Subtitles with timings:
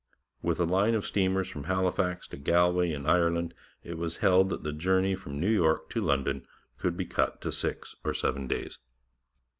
[0.41, 3.53] With a line of steamers from Halifax to Galway in Ireland,
[3.83, 6.43] it was held that the journey from New York to London
[6.79, 8.79] could be cut to six or seven days.